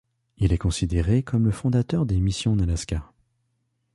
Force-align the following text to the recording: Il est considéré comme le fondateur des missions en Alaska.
Il 0.37 0.51
est 0.51 0.57
considéré 0.57 1.21
comme 1.21 1.45
le 1.45 1.51
fondateur 1.51 2.07
des 2.07 2.19
missions 2.19 2.53
en 2.53 2.59
Alaska. 2.59 3.11